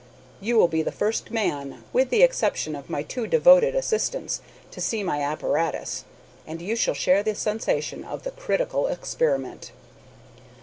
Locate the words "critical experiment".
8.31-9.71